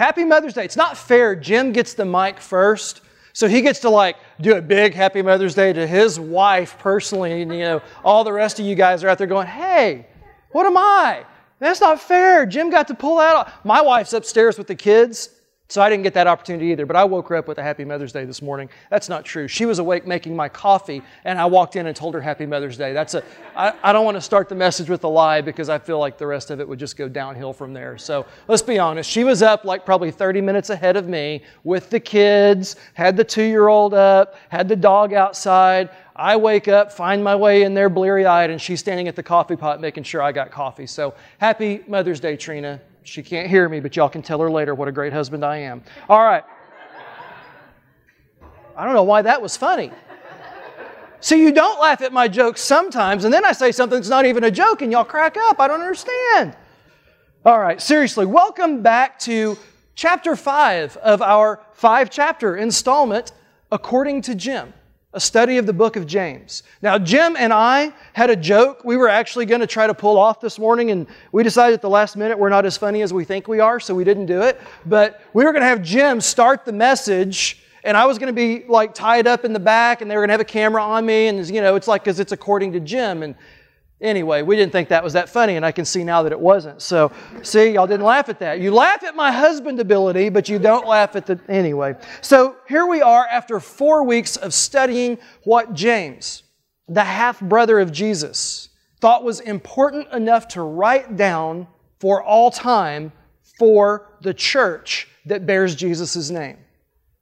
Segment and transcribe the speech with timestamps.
[0.00, 0.64] Happy Mother's Day.
[0.64, 1.36] It's not fair.
[1.36, 3.02] Jim gets the mic first.
[3.34, 7.42] So he gets to like do a big happy Mother's Day to his wife personally,
[7.42, 10.06] and you know, all the rest of you guys are out there going, hey,
[10.52, 11.26] what am I?
[11.58, 12.46] That's not fair.
[12.46, 13.50] Jim got to pull out.
[13.62, 15.28] My wife's upstairs with the kids.
[15.70, 17.84] So I didn't get that opportunity either, but I woke her up with a Happy
[17.84, 18.68] Mother's Day this morning.
[18.90, 19.46] That's not true.
[19.46, 22.76] She was awake making my coffee, and I walked in and told her Happy Mother's
[22.76, 22.92] Day.
[22.92, 23.22] That's a,
[23.54, 26.18] I, I don't want to start the message with a lie because I feel like
[26.18, 27.96] the rest of it would just go downhill from there.
[27.98, 29.08] So let's be honest.
[29.08, 33.22] She was up like probably 30 minutes ahead of me with the kids, had the
[33.22, 35.90] two year old up, had the dog outside.
[36.16, 39.22] I wake up, find my way in there bleary eyed, and she's standing at the
[39.22, 40.88] coffee pot making sure I got coffee.
[40.88, 42.80] So happy Mother's Day, Trina.
[43.02, 45.58] She can't hear me, but y'all can tell her later what a great husband I
[45.58, 45.82] am.
[46.08, 46.44] All right.
[48.76, 49.90] I don't know why that was funny.
[51.20, 54.24] So you don't laugh at my jokes sometimes, and then I say something that's not
[54.24, 55.60] even a joke, and y'all crack up.
[55.60, 56.56] I don't understand.
[57.44, 59.58] All right, seriously, welcome back to
[59.94, 63.32] chapter five of our five chapter installment,
[63.72, 64.72] According to Jim
[65.12, 66.62] a study of the book of James.
[66.82, 70.16] Now, Jim and I had a joke we were actually going to try to pull
[70.16, 73.12] off this morning, and we decided at the last minute we're not as funny as
[73.12, 74.60] we think we are, so we didn't do it.
[74.86, 78.32] But we were going to have Jim start the message, and I was going to
[78.32, 80.82] be like tied up in the back, and they were going to have a camera
[80.82, 83.24] on me, and you know, it's like because it's according to Jim.
[83.24, 83.34] And
[84.00, 86.40] Anyway, we didn't think that was that funny, and I can see now that it
[86.40, 86.80] wasn't.
[86.80, 87.12] So,
[87.42, 88.58] see, y'all didn't laugh at that.
[88.58, 91.38] You laugh at my husband ability, but you don't laugh at the.
[91.48, 91.94] Anyway.
[92.22, 96.44] So, here we are after four weeks of studying what James,
[96.88, 98.70] the half brother of Jesus,
[99.00, 101.66] thought was important enough to write down
[101.98, 103.12] for all time
[103.58, 106.56] for the church that bears Jesus' name.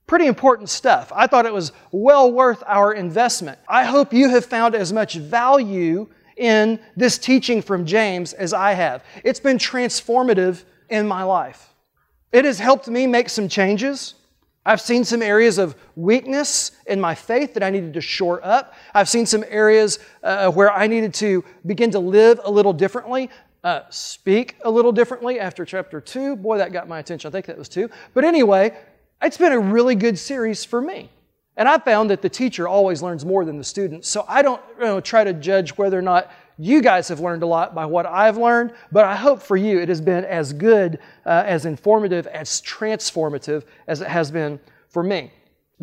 [0.07, 1.11] Pretty important stuff.
[1.13, 3.59] I thought it was well worth our investment.
[3.67, 6.07] I hope you have found as much value
[6.39, 9.03] in this teaching from James as I have.
[9.23, 11.73] It's been transformative in my life.
[12.31, 14.15] It has helped me make some changes.
[14.65, 18.73] I've seen some areas of weakness in my faith that I needed to shore up.
[18.93, 23.29] I've seen some areas uh, where I needed to begin to live a little differently,
[23.63, 26.35] uh, speak a little differently after chapter two.
[26.35, 27.27] Boy, that got my attention.
[27.27, 27.89] I think that was two.
[28.13, 28.77] But anyway,
[29.21, 31.09] it's been a really good series for me.
[31.59, 34.05] And I found that the teacher always learns more than the student.
[34.05, 37.43] So I don't you know, try to judge whether or not you guys have learned
[37.43, 40.53] a lot by what I've learned, but I hope for you it has been as
[40.53, 45.33] good, uh, as informative, as transformative as it has been for me.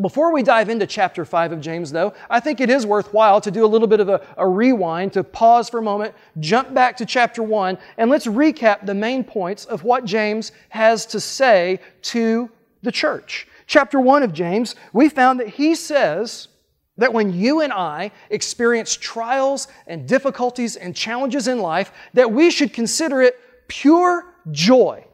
[0.01, 3.51] Before we dive into chapter 5 of James, though, I think it is worthwhile to
[3.51, 6.97] do a little bit of a, a, rewind, to pause for a moment, jump back
[6.99, 11.81] to chapter 1, and let's recap the main points of what James has to say
[12.03, 12.51] to
[12.83, 16.49] the church chapter 1 of James, we found that he says
[16.97, 22.51] that when you and I experience trials and difficulties and challenges in life, that we
[22.51, 23.39] should consider it
[23.69, 25.05] pure joy.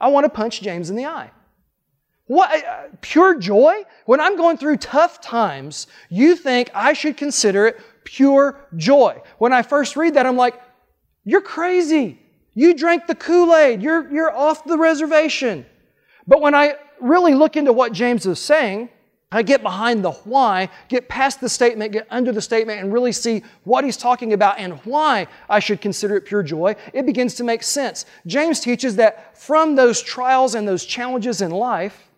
[0.00, 1.30] I want to punch James in the eye.
[2.26, 2.64] What?
[2.64, 3.84] Uh, pure joy?
[4.04, 9.20] When I'm going through tough times, you think I should consider it pure joy.
[9.38, 10.60] When I first read that, I'm like,
[11.24, 12.20] you're crazy.
[12.54, 13.82] You drank the Kool Aid.
[13.82, 15.64] You're, you're off the reservation.
[16.26, 18.90] But when I really look into what James is saying,
[19.30, 23.12] I get behind the why, get past the statement, get under the statement, and really
[23.12, 27.34] see what he's talking about and why I should consider it pure joy, it begins
[27.34, 28.06] to make sense.
[28.26, 32.08] James teaches that from those trials and those challenges in life,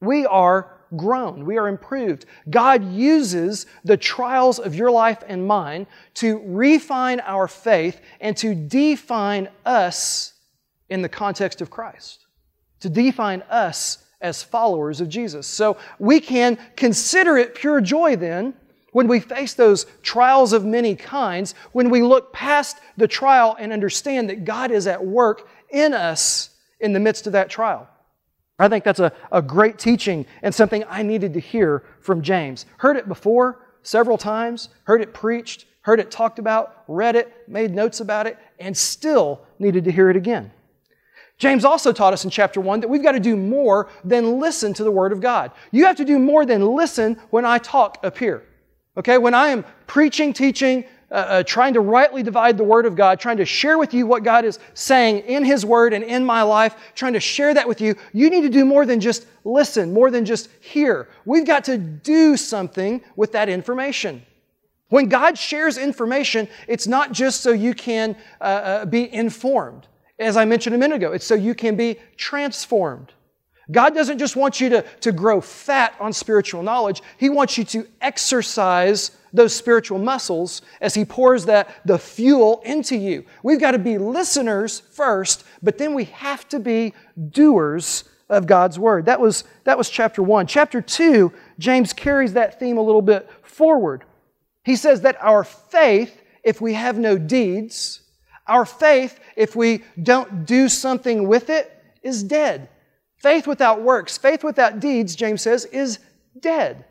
[0.00, 2.26] we are grown, we are improved.
[2.50, 8.54] God uses the trials of your life and mine to refine our faith and to
[8.56, 10.32] define us
[10.88, 12.26] in the context of Christ,
[12.80, 15.46] to define us as followers of Jesus.
[15.46, 18.54] So we can consider it pure joy then
[18.92, 23.72] when we face those trials of many kinds, when we look past the trial and
[23.72, 27.88] understand that God is at work in us in the midst of that trial.
[28.58, 32.66] I think that's a, a great teaching and something I needed to hear from James.
[32.78, 37.72] Heard it before several times, heard it preached, heard it talked about, read it, made
[37.72, 40.50] notes about it, and still needed to hear it again.
[41.38, 44.74] James also taught us in chapter 1 that we've got to do more than listen
[44.74, 45.52] to the Word of God.
[45.70, 48.42] You have to do more than listen when I talk up here.
[48.96, 49.18] Okay?
[49.18, 53.20] When I am preaching, teaching, uh, uh, trying to rightly divide the Word of God,
[53.20, 56.42] trying to share with you what God is saying in His Word and in my
[56.42, 59.94] life, trying to share that with you, you need to do more than just listen,
[59.94, 61.08] more than just hear.
[61.24, 64.22] We've got to do something with that information.
[64.88, 69.86] When God shares information, it's not just so you can uh, uh be informed.
[70.18, 73.12] As I mentioned a minute ago, it's so you can be transformed.
[73.70, 77.02] God doesn't just want you to, to grow fat on spiritual knowledge.
[77.18, 82.96] He wants you to exercise those spiritual muscles as He pours that, the fuel into
[82.96, 83.26] you.
[83.42, 86.94] We've got to be listeners first, but then we have to be
[87.30, 89.04] doers of God's word.
[89.04, 90.46] That was, that was chapter one.
[90.46, 94.04] Chapter two, James carries that theme a little bit forward.
[94.64, 98.00] He says that our faith, if we have no deeds,
[98.48, 101.72] our faith, if we don't do something with it,
[102.02, 102.68] is dead.
[103.18, 105.98] Faith without works, faith without deeds, James says, is
[106.40, 106.84] dead.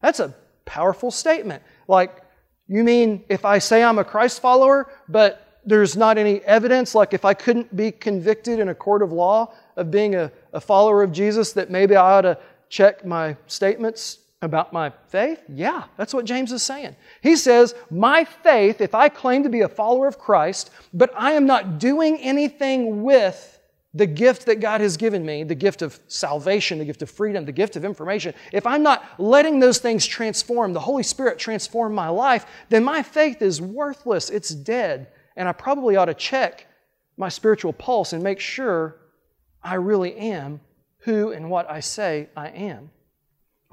[0.00, 0.34] That's a
[0.64, 1.62] powerful statement.
[1.88, 2.22] Like,
[2.66, 7.14] you mean if I say I'm a Christ follower, but there's not any evidence, like
[7.14, 11.02] if I couldn't be convicted in a court of law of being a, a follower
[11.02, 12.38] of Jesus, that maybe I ought to
[12.68, 15.42] check my statements about my faith?
[15.48, 16.96] Yeah, that's what James is saying.
[17.22, 21.32] He says, My faith, if I claim to be a follower of Christ, but I
[21.32, 23.54] am not doing anything with
[23.94, 27.44] the gift that God has given me, the gift of salvation, the gift of freedom,
[27.44, 31.94] the gift of information, if I'm not letting those things transform, the Holy Spirit transform
[31.94, 34.30] my life, then my faith is worthless.
[34.30, 35.08] It's dead.
[35.36, 36.66] And I probably ought to check
[37.16, 38.96] my spiritual pulse and make sure
[39.62, 40.60] I really am
[40.98, 42.90] who and what I say I am.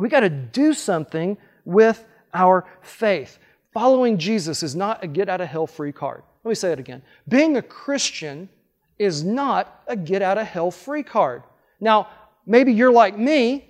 [0.02, 2.04] We got to do something with
[2.34, 3.38] our faith.
[3.72, 6.24] Following Jesus is not a get out of hell free card.
[6.44, 7.04] Let me say it again.
[7.28, 8.50] Being a Christian
[8.98, 11.44] is not a get out of hell free card.
[11.80, 12.08] Now,
[12.48, 13.70] maybe you're like me.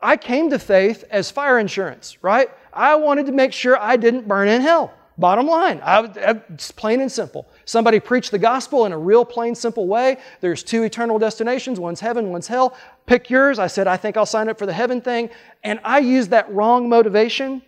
[0.00, 2.50] I came to faith as fire insurance, right?
[2.72, 4.92] I wanted to make sure I didn't burn in hell.
[5.16, 6.10] Bottom line, I,
[6.50, 7.46] it's plain and simple.
[7.68, 10.16] Somebody preached the gospel in a real plain, simple way.
[10.40, 12.74] There's two eternal destinations one's heaven, one's hell.
[13.04, 13.58] Pick yours.
[13.58, 15.28] I said, I think I'll sign up for the heaven thing.
[15.62, 17.60] And I used that wrong motivation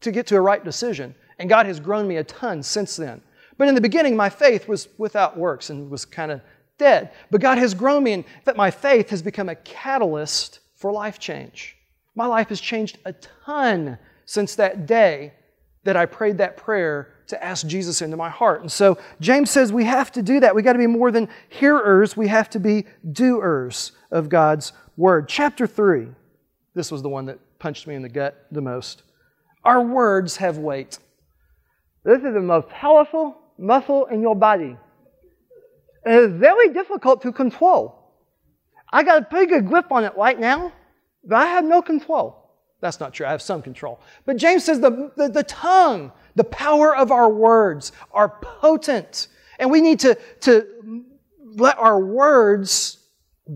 [0.00, 1.14] to get to a right decision.
[1.38, 3.22] And God has grown me a ton since then.
[3.56, 6.40] But in the beginning, my faith was without works and was kind of
[6.76, 7.12] dead.
[7.30, 11.20] But God has grown me, and that my faith has become a catalyst for life
[11.20, 11.76] change.
[12.16, 15.34] My life has changed a ton since that day
[15.86, 18.60] that I prayed that prayer to ask Jesus into my heart.
[18.60, 20.54] And so James says we have to do that.
[20.54, 25.28] We got to be more than hearers, we have to be doers of God's word.
[25.28, 26.08] Chapter 3.
[26.74, 29.02] This was the one that punched me in the gut the most.
[29.64, 30.98] Our words have weight.
[32.04, 34.76] This is the most powerful muscle in your body.
[36.04, 37.98] It is very difficult to control.
[38.92, 40.72] I got a pretty good grip on it right now,
[41.24, 42.45] but I have no control.
[42.80, 43.26] That's not true.
[43.26, 44.00] I have some control.
[44.24, 49.28] But James says the, the, the tongue, the power of our words are potent.
[49.58, 51.04] And we need to, to
[51.54, 52.98] let our words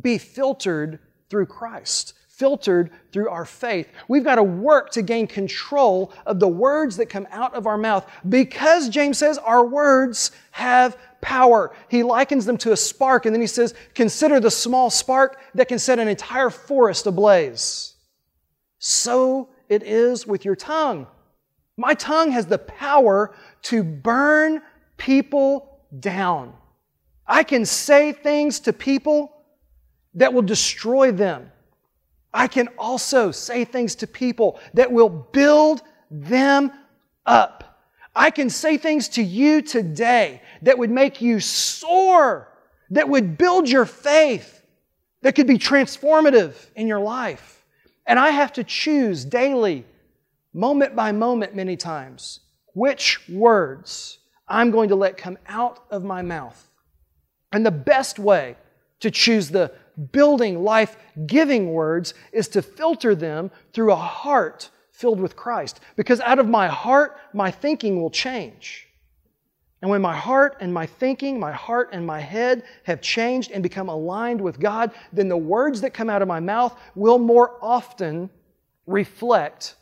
[0.00, 3.87] be filtered through Christ filtered through our faith.
[4.08, 7.76] We've got to work to gain control of the words that come out of our
[7.76, 11.70] mouth because James says our words have power.
[11.90, 15.69] He likens them to a spark and then he says, Consider the small spark that
[15.69, 17.90] can set an entire forest ablaze.
[18.81, 21.06] So it is with your tongue.
[21.77, 24.62] My tongue has the power to burn
[24.97, 26.55] people down.
[27.27, 29.32] I can say things to people
[30.15, 31.53] that will destroy them.
[32.32, 36.73] I can also say things to people that will build them
[37.27, 37.82] up.
[38.17, 42.49] I can say things to you today that would make you soar,
[42.91, 44.65] that would build your faith,
[45.23, 47.60] that could be transformative in your life.
[48.11, 49.87] And I have to choose daily,
[50.53, 52.41] moment by moment, many times,
[52.75, 54.19] which words
[54.49, 56.69] I'm going to let come out of my mouth.
[57.53, 58.57] And the best way
[58.99, 59.71] to choose the
[60.11, 65.79] building, life giving words is to filter them through a heart filled with Christ.
[65.94, 68.89] Because out of my heart, my thinking will change.
[69.82, 73.63] And when my heart and my thinking, my heart and my head have changed and
[73.63, 77.56] become aligned with God, then the words that come out of my mouth will more
[77.63, 78.29] often
[78.87, 79.77] reflect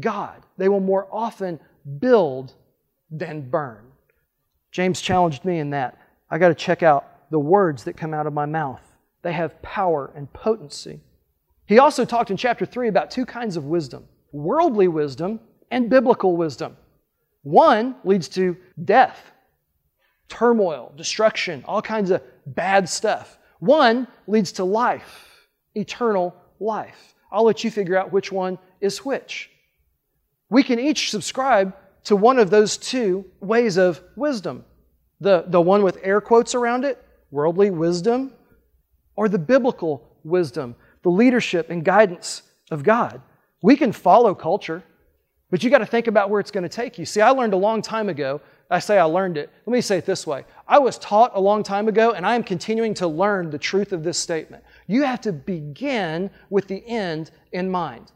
[0.00, 0.42] God.
[0.56, 1.60] They will more often
[1.98, 2.54] build
[3.10, 3.84] than burn.
[4.72, 5.98] James challenged me in that.
[6.30, 8.80] I got to check out the words that come out of my mouth.
[9.22, 11.00] They have power and potency.
[11.66, 15.40] He also talked in chapter 3 about two kinds of wisdom worldly wisdom
[15.70, 16.76] and biblical wisdom.
[17.46, 19.30] One leads to death,
[20.28, 23.38] turmoil, destruction, all kinds of bad stuff.
[23.60, 27.14] One leads to life, eternal life.
[27.30, 29.48] I'll let you figure out which one is which.
[30.50, 31.76] We can each subscribe
[32.06, 34.64] to one of those two ways of wisdom.
[35.20, 37.00] The, the one with air quotes around it,
[37.30, 38.32] worldly wisdom,
[39.14, 40.74] or the biblical wisdom,
[41.04, 43.22] the leadership and guidance of God.
[43.62, 44.82] We can follow culture,
[45.50, 47.04] but you got to think about where it's going to take you.
[47.04, 48.40] See, I learned a long time ago.
[48.68, 49.50] I say I learned it.
[49.64, 52.34] Let me say it this way I was taught a long time ago, and I
[52.34, 54.64] am continuing to learn the truth of this statement.
[54.86, 58.10] You have to begin with the end in mind.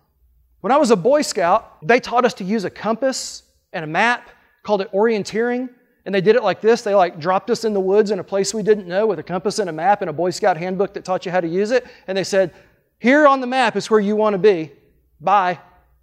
[0.60, 3.88] When I was a Boy Scout, they taught us to use a compass and a
[3.88, 4.30] map,
[4.62, 5.70] called it orienteering.
[6.04, 6.82] And they did it like this.
[6.82, 9.22] They like dropped us in the woods in a place we didn't know with a
[9.22, 11.70] compass and a map and a Boy Scout handbook that taught you how to use
[11.70, 11.86] it.
[12.08, 12.52] And they said,
[12.98, 14.72] Here on the map is where you want to be.
[15.20, 15.60] Bye.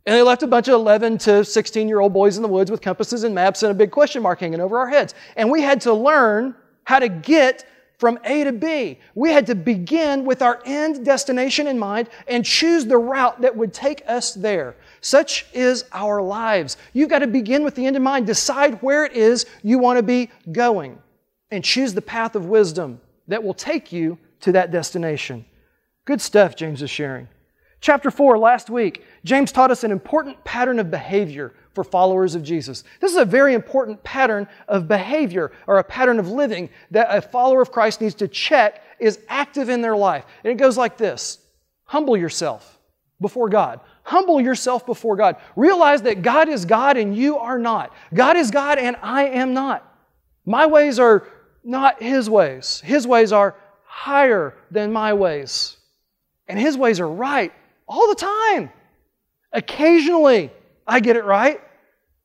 [0.07, 2.71] And they left a bunch of 11 to 16 year old boys in the woods
[2.71, 5.13] with compasses and maps and a big question mark hanging over our heads.
[5.35, 8.99] And we had to learn how to get from A to B.
[9.15, 13.53] We had to begin with our end destination in mind and choose the route that
[13.53, 14.77] would take us there.
[15.01, 16.77] Such is our lives.
[16.93, 18.27] You've got to begin with the end in mind.
[18.27, 20.97] Decide where it is you want to be going
[21.51, 25.43] and choose the path of wisdom that will take you to that destination.
[26.05, 27.27] Good stuff, James is sharing.
[27.79, 32.43] Chapter 4, last week, James taught us an important pattern of behavior for followers of
[32.43, 32.85] Jesus.
[33.01, 37.21] This is a very important pattern of behavior or a pattern of living that a
[37.21, 40.23] follower of Christ needs to check is active in their life.
[40.45, 41.39] And it goes like this
[41.83, 42.79] Humble yourself
[43.19, 43.81] before God.
[44.03, 45.35] Humble yourself before God.
[45.57, 47.93] Realize that God is God and you are not.
[48.13, 49.83] God is God and I am not.
[50.45, 51.27] My ways are
[51.65, 52.81] not His ways.
[52.85, 55.75] His ways are higher than my ways.
[56.47, 57.51] And His ways are right
[57.89, 58.71] all the time.
[59.57, 60.51] Occasionally,
[60.85, 61.59] I get it right,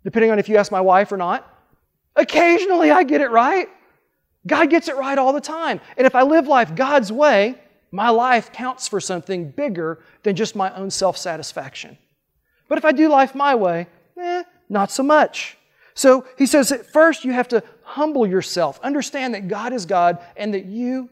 [0.05, 1.49] depending on if you ask my wife or not.
[2.15, 3.69] Occasionally, I get it right.
[4.47, 5.81] God gets it right all the time.
[5.97, 7.59] And if I live life God's way,
[7.91, 11.97] my life counts for something bigger than just my own self satisfaction.
[12.69, 13.87] But if I do life my way,
[14.21, 15.57] eh, not so much.
[15.95, 20.19] So he says that first you have to humble yourself, understand that God is God
[20.37, 21.09] and that you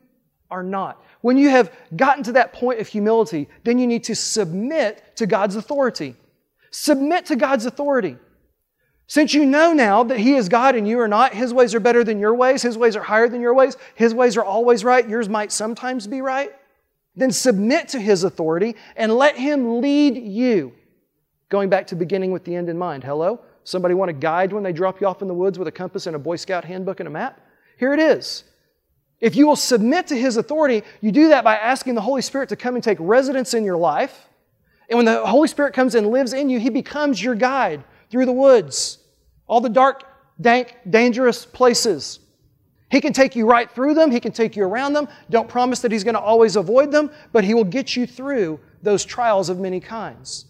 [0.51, 1.03] are not.
[1.21, 5.27] When you have gotten to that point of humility, then you need to submit to
[5.27, 6.17] God's authority.
[6.71, 8.17] Submit to God's authority.
[9.07, 11.81] Since you know now that He is God and you are not, His ways are
[11.81, 14.85] better than your ways, His ways are higher than your ways, His ways are always
[14.85, 16.53] right, yours might sometimes be right,
[17.17, 20.73] then submit to His authority and let Him lead you.
[21.49, 23.03] Going back to beginning with the end in mind.
[23.03, 23.41] Hello?
[23.65, 26.07] Somebody want a guide when they drop you off in the woods with a compass
[26.07, 27.41] and a Boy Scout handbook and a map?
[27.79, 28.45] Here it is.
[29.21, 32.49] If you will submit to His authority, you do that by asking the Holy Spirit
[32.49, 34.29] to come and take residence in your life.
[34.89, 38.27] And when the Holy Spirit comes and lives in you, He becomes your guide through
[38.27, 38.99] the woods,
[39.47, 40.05] all the dark,
[40.41, 42.21] dank, dangerous places.
[42.91, 45.07] He can take you right through them, He can take you around them.
[45.29, 48.59] Don't promise that He's going to always avoid them, but He will get you through
[48.83, 50.47] those trials of many kinds.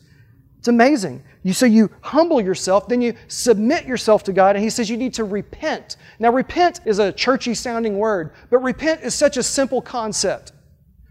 [0.60, 1.24] It's amazing.
[1.42, 4.98] You so you humble yourself, then you submit yourself to God, and He says you
[4.98, 5.96] need to repent.
[6.18, 10.52] Now, repent is a churchy sounding word, but repent is such a simple concept.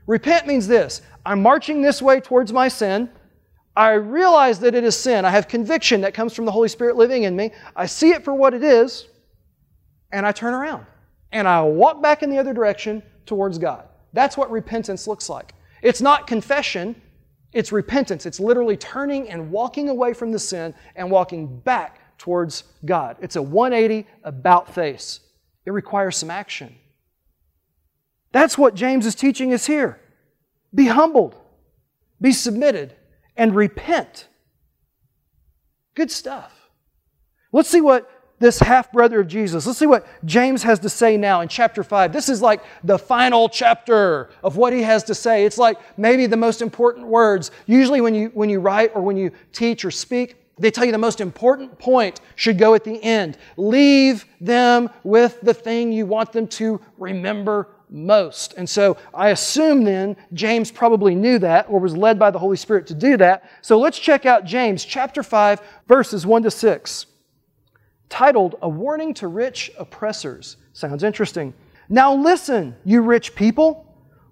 [0.05, 3.09] Repent means this I'm marching this way towards my sin.
[3.75, 5.25] I realize that it is sin.
[5.25, 7.51] I have conviction that comes from the Holy Spirit living in me.
[7.75, 9.07] I see it for what it is,
[10.11, 10.85] and I turn around
[11.31, 13.87] and I walk back in the other direction towards God.
[14.13, 15.55] That's what repentance looks like.
[15.81, 17.01] It's not confession,
[17.51, 18.25] it's repentance.
[18.25, 23.17] It's literally turning and walking away from the sin and walking back towards God.
[23.21, 25.21] It's a 180 about face.
[25.65, 26.75] It requires some action.
[28.31, 29.99] That's what James is teaching us here.
[30.73, 31.35] Be humbled,
[32.21, 32.95] be submitted,
[33.35, 34.27] and repent.
[35.95, 36.69] Good stuff.
[37.51, 38.09] Let's see what
[38.39, 39.65] this half brother of Jesus.
[39.65, 42.11] Let's see what James has to say now in chapter 5.
[42.11, 45.45] This is like the final chapter of what he has to say.
[45.45, 47.51] It's like maybe the most important words.
[47.65, 50.91] Usually, when you, when you write or when you teach or speak, they tell you
[50.91, 53.37] the most important point should go at the end.
[53.55, 58.53] Leave them with the thing you want them to remember most.
[58.57, 62.57] And so I assume then James probably knew that or was led by the Holy
[62.57, 63.49] Spirit to do that.
[63.61, 67.05] So let's check out James chapter 5, verses 1 to 6
[68.09, 70.57] titled A Warning to Rich Oppressors.
[70.73, 71.53] Sounds interesting.
[71.87, 73.85] Now listen, you rich people.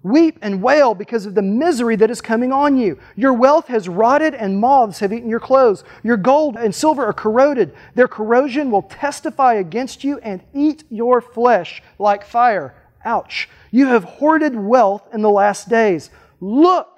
[0.04, 2.98] Weep and wail because of the misery that is coming on you.
[3.16, 5.82] Your wealth has rotted and moths have eaten your clothes.
[6.04, 7.74] Your gold and silver are corroded.
[7.96, 12.74] Their corrosion will testify against you and eat your flesh like fire.
[13.04, 13.48] Ouch.
[13.72, 16.10] You have hoarded wealth in the last days.
[16.40, 16.97] Look,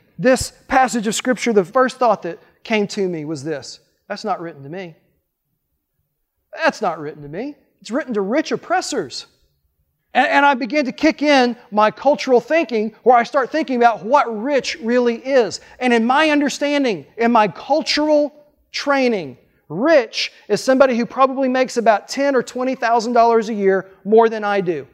[0.21, 4.41] this passage of Scripture, the first thought that came to me was this that's not
[4.41, 4.95] written to me.
[6.55, 7.55] That's not written to me.
[7.79, 9.25] It's written to rich oppressors.
[10.13, 14.03] And, and, I began to kick in my cultural thinking where I start thinking about
[14.03, 15.61] what rich really is.
[15.79, 18.33] And in my understanding, in my cultural
[18.73, 19.37] training,
[19.69, 24.27] rich is somebody who probably makes about ten or twenty thousand dollars a year more
[24.27, 24.85] than I do.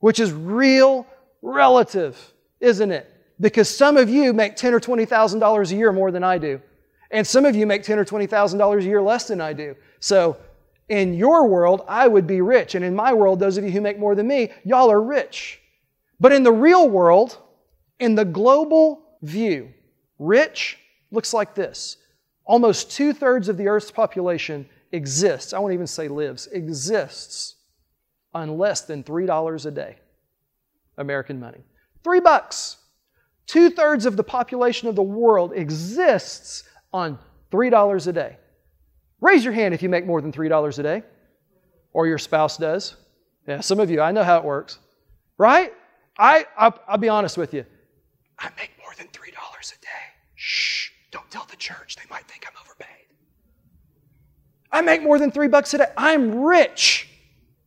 [0.00, 1.06] which is real
[1.42, 3.10] relative, isn't it?
[3.40, 6.38] Because some of you make ten or twenty thousand dollars a year more than I
[6.38, 6.60] do,
[7.10, 9.52] and some of you make ten or twenty thousand dollars a year less than I
[9.52, 9.74] do.
[10.00, 10.36] So,
[10.88, 13.80] in your world, I would be rich, and in my world, those of you who
[13.80, 15.60] make more than me, y'all are rich.
[16.18, 17.38] But in the real world,
[17.98, 19.72] in the global view,
[20.18, 20.78] rich
[21.10, 21.98] looks like this.
[22.44, 27.56] Almost two thirds of the Earth's population exists, I won't even say lives, exists
[28.32, 29.96] on less than $3 a day.
[30.98, 31.64] American money.
[32.04, 32.76] Three bucks.
[33.46, 37.18] Two thirds of the population of the world exists on
[37.50, 38.36] $3 a day.
[39.20, 41.02] Raise your hand if you make more than $3 a day,
[41.92, 42.96] or your spouse does.
[43.46, 44.78] Yeah, some of you, I know how it works.
[45.38, 45.72] Right?
[46.18, 47.64] I, I'll, I'll be honest with you.
[48.38, 49.88] I make more than $3 a day.
[50.34, 51.96] Shh, don't tell the church.
[51.96, 53.06] They might think I'm overpaid.
[54.72, 55.86] I make more than three bucks a day.
[55.96, 57.08] I'm rich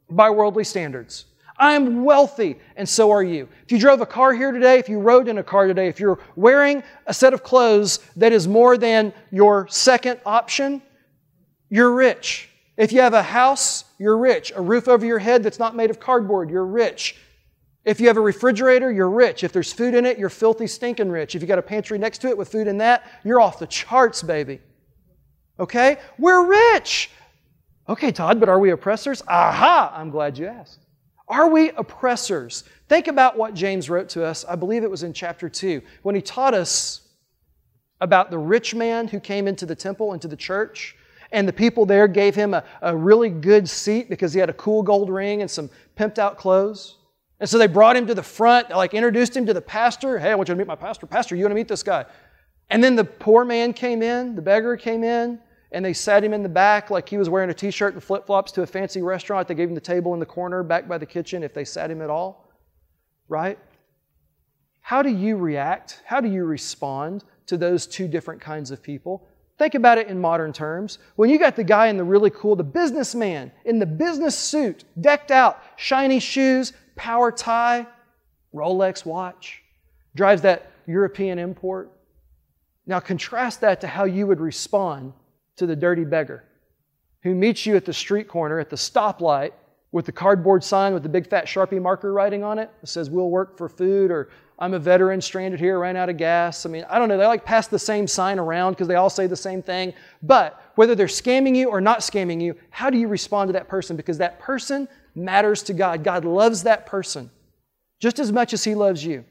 [0.09, 1.25] by worldly standards.
[1.59, 3.49] I'm wealthy, and so are you.
[3.65, 5.99] If you drove a car here today, if you rode in a car today, if
[5.99, 10.81] you're wearing a set of clothes that is more than your second option,
[11.69, 12.49] you're rich.
[12.77, 14.53] If you have a house, you're rich.
[14.55, 17.17] A roof over your head that's not made of cardboard, you're rich.
[17.83, 19.43] If you have a refrigerator, you're rich.
[19.43, 21.35] If there's food in it, you're filthy, stinking rich.
[21.35, 23.67] If you got a pantry next to it with food in that, you're off the
[23.67, 24.59] charts, baby.
[25.59, 25.97] Okay?
[26.17, 27.09] We're rich.
[27.89, 29.23] Okay, Todd, but are we oppressors?
[29.27, 29.93] Aha!
[29.95, 30.85] I'm glad you asked.
[31.29, 32.63] Are we oppressors?
[32.87, 34.43] Think about what James wrote to us.
[34.45, 37.01] I believe it was in chapter 2 when he taught us
[38.01, 40.95] about the rich man who came into the temple, into the church,
[41.31, 44.53] and the people there gave him a, a really good seat because he had a
[44.53, 46.97] cool gold ring and some pimped out clothes.
[47.39, 50.17] And so they brought him to the front, like introduced him to the pastor.
[50.17, 51.05] Hey, I want you to meet my pastor.
[51.05, 52.05] Pastor, you want to meet this guy?
[52.71, 55.39] And then the poor man came in, the beggar came in,
[55.71, 58.03] and they sat him in the back like he was wearing a t shirt and
[58.03, 59.47] flip flops to a fancy restaurant.
[59.47, 61.91] They gave him the table in the corner back by the kitchen if they sat
[61.91, 62.49] him at all.
[63.27, 63.59] Right?
[64.81, 66.01] How do you react?
[66.05, 69.27] How do you respond to those two different kinds of people?
[69.59, 70.99] Think about it in modern terms.
[71.15, 74.85] When you got the guy in the really cool, the businessman in the business suit,
[75.01, 77.85] decked out, shiny shoes, power tie,
[78.55, 79.61] Rolex watch,
[80.15, 81.91] drives that European import.
[82.87, 85.13] Now contrast that to how you would respond
[85.59, 86.43] to the dirty beggar
[87.23, 89.51] who meets you at the street corner at the stoplight
[89.91, 93.09] with the cardboard sign with the big fat Sharpie marker writing on it that says,
[93.09, 96.65] We'll work for food, or I'm a veteran stranded here, ran out of gas.
[96.65, 97.17] I mean, I don't know.
[97.17, 99.93] They like pass the same sign around because they all say the same thing.
[100.21, 103.67] But whether they're scamming you or not scamming you, how do you respond to that
[103.67, 103.95] person?
[103.95, 106.03] Because that person matters to God.
[106.03, 107.31] God loves that person
[107.99, 109.25] just as much as He loves you.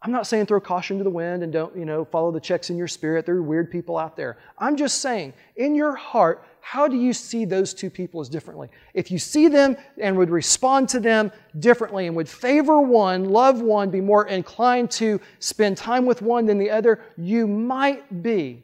[0.00, 2.70] I'm not saying throw caution to the wind and don't, you know, follow the checks
[2.70, 3.26] in your spirit.
[3.26, 4.38] There are weird people out there.
[4.56, 8.68] I'm just saying, in your heart, how do you see those two people as differently?
[8.94, 13.60] If you see them and would respond to them differently and would favor one, love
[13.60, 18.62] one, be more inclined to spend time with one than the other, you might be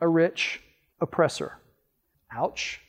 [0.00, 0.60] a rich
[1.00, 1.58] oppressor.
[2.32, 2.80] Ouch.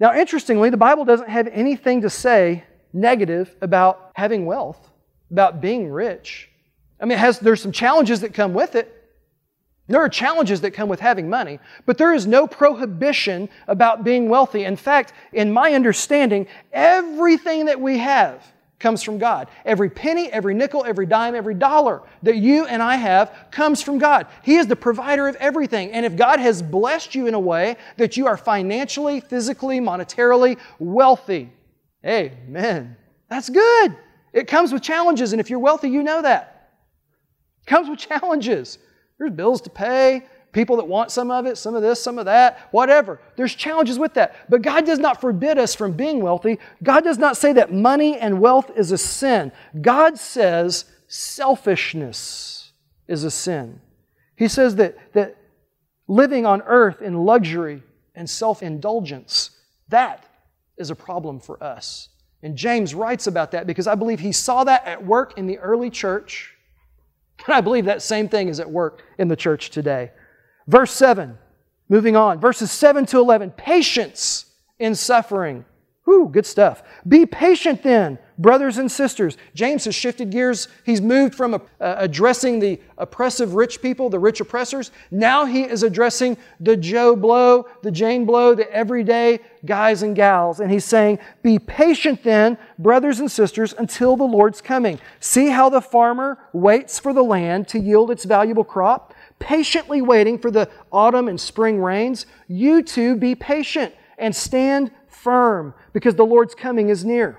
[0.00, 4.90] Now, interestingly, the Bible doesn't have anything to say negative about having wealth,
[5.30, 6.49] about being rich.
[7.00, 8.96] I mean, has, there's some challenges that come with it.
[9.88, 14.28] There are challenges that come with having money, but there is no prohibition about being
[14.28, 14.64] wealthy.
[14.64, 18.46] In fact, in my understanding, everything that we have
[18.78, 19.48] comes from God.
[19.64, 23.98] Every penny, every nickel, every dime, every dollar that you and I have comes from
[23.98, 24.26] God.
[24.42, 25.92] He is the provider of everything.
[25.92, 30.56] And if God has blessed you in a way that you are financially, physically, monetarily
[30.78, 31.50] wealthy,
[32.04, 32.96] amen.
[33.28, 33.96] That's good.
[34.32, 36.59] It comes with challenges, and if you're wealthy, you know that.
[37.66, 38.78] Comes with challenges.
[39.18, 42.24] There's bills to pay, people that want some of it, some of this, some of
[42.24, 43.20] that, whatever.
[43.36, 44.36] There's challenges with that.
[44.48, 46.58] But God does not forbid us from being wealthy.
[46.82, 49.52] God does not say that money and wealth is a sin.
[49.80, 52.72] God says selfishness
[53.06, 53.80] is a sin.
[54.36, 55.36] He says that, that
[56.08, 57.82] living on earth in luxury
[58.14, 59.50] and self indulgence,
[59.88, 60.24] that
[60.78, 62.08] is a problem for us.
[62.42, 65.58] And James writes about that because I believe he saw that at work in the
[65.58, 66.56] early church.
[67.48, 70.12] I believe that same thing is at work in the church today.
[70.66, 71.38] Verse 7,
[71.88, 74.46] moving on, verses 7 to 11, patience
[74.78, 75.64] in suffering.
[76.04, 76.82] Whew, good stuff.
[77.06, 79.36] Be patient then, brothers and sisters.
[79.54, 80.66] James has shifted gears.
[80.84, 84.92] He's moved from uh, addressing the oppressive rich people, the rich oppressors.
[85.10, 90.58] Now he is addressing the Joe Blow, the Jane Blow, the everyday guys and gals.
[90.58, 94.98] And he's saying, Be patient then, brothers and sisters, until the Lord's coming.
[95.20, 100.38] See how the farmer waits for the land to yield its valuable crop, patiently waiting
[100.38, 102.24] for the autumn and spring rains.
[102.48, 107.38] You too be patient and stand firm because the Lord's coming is near.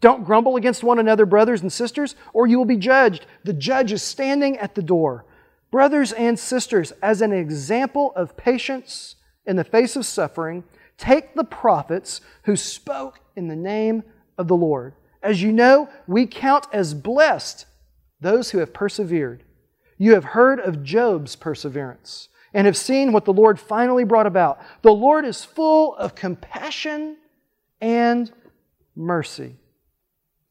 [0.00, 3.24] Don't grumble against one another, brothers and sisters, or you will be judged.
[3.44, 5.24] The judge is standing at the door.
[5.70, 9.14] Brothers and sisters, as an example of patience
[9.46, 10.64] in the face of suffering,
[10.98, 14.02] take the prophets who spoke in the name
[14.36, 14.94] of the Lord.
[15.22, 17.66] As you know, we count as blessed
[18.20, 19.44] those who have persevered.
[19.98, 24.60] You have heard of Job's perseverance and have seen what the Lord finally brought about.
[24.82, 27.18] The Lord is full of compassion
[27.82, 28.32] and
[28.96, 29.56] mercy.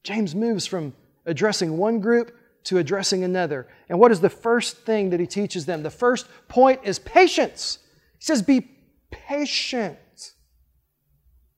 [0.04, 0.92] James moves from
[1.26, 3.66] addressing one group to addressing another.
[3.88, 5.82] And what is the first thing that he teaches them?
[5.82, 7.78] The first point is patience.
[8.18, 8.68] He says, Be
[9.10, 9.98] patient.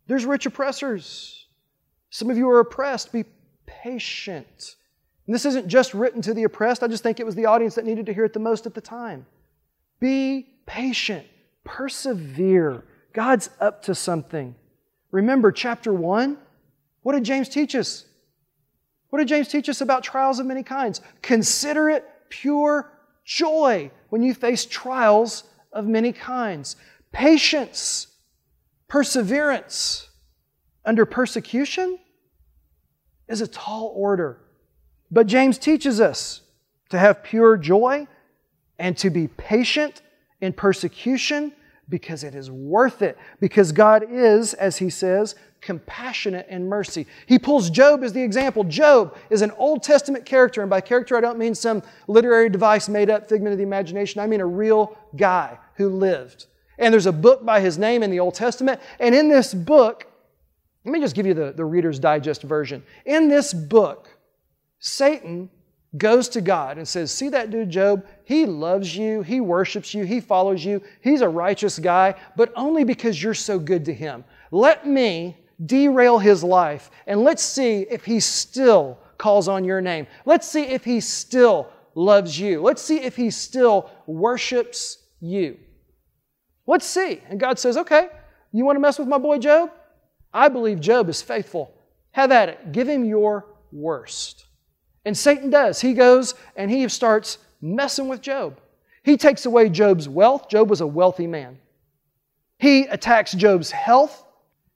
[0.06, 1.46] There's rich oppressors.
[2.10, 3.12] Some of you are oppressed.
[3.12, 3.24] Be
[3.66, 4.76] patient.
[5.26, 6.82] And this isn't just written to the oppressed.
[6.82, 8.74] I just think it was the audience that needed to hear it the most at
[8.74, 9.26] the time.
[9.98, 11.26] Be patient.
[11.64, 12.84] Persevere.
[13.12, 14.54] God's up to something.
[15.14, 16.37] Remember chapter 1?
[17.03, 18.05] What did James teach us?
[19.11, 21.00] What did James teach us about trials of many kinds?
[21.22, 22.90] Consider it pure
[23.24, 26.74] joy when you face trials of many kinds.
[27.12, 28.09] Patience,
[28.88, 30.09] perseverance
[30.85, 32.00] under persecution
[33.29, 34.40] is a tall order.
[35.12, 36.40] But James teaches us
[36.88, 38.09] to have pure joy
[38.81, 40.03] and to be patient
[40.40, 41.53] in persecution
[41.88, 43.18] because it is worth it.
[43.40, 47.06] Because God is, as he says, compassionate and mercy.
[47.26, 48.64] He pulls Job as the example.
[48.64, 52.88] Job is an Old Testament character, and by character I don't mean some literary device
[52.88, 54.20] made up figment of the imagination.
[54.20, 56.46] I mean a real guy who lived.
[56.78, 60.06] And there's a book by his name in the Old Testament, and in this book,
[60.84, 62.82] let me just give you the, the Reader's Digest version.
[63.06, 64.08] In this book,
[64.80, 65.48] Satan
[65.96, 68.07] goes to God and says, See that dude, Job?
[68.24, 72.85] He loves you, he worships you, he follows you, he's a righteous guy, but only
[72.85, 74.24] because you're so good to him.
[74.50, 80.07] Let me derail his life and let's see if he still calls on your name.
[80.24, 82.61] Let's see if he still loves you.
[82.61, 85.59] Let's see if he still worships you.
[86.66, 87.20] Let's see.
[87.28, 88.09] And God says, Okay,
[88.52, 89.70] you want to mess with my boy Job?
[90.33, 91.72] I believe Job is faithful.
[92.12, 92.72] Have at it.
[92.72, 94.46] Give him your worst.
[95.04, 95.80] And Satan does.
[95.80, 98.60] He goes and he starts messing with Job.
[99.02, 100.48] He takes away Job's wealth.
[100.48, 101.58] Job was a wealthy man.
[102.58, 104.24] He attacks Job's health.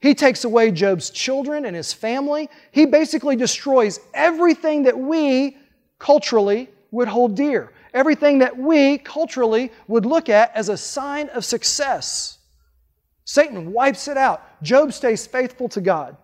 [0.00, 2.50] He takes away Job's children and his family.
[2.70, 5.56] He basically destroys everything that we
[5.98, 11.44] culturally would hold dear, everything that we culturally would look at as a sign of
[11.44, 12.38] success.
[13.24, 14.62] Satan wipes it out.
[14.62, 16.16] Job stays faithful to God.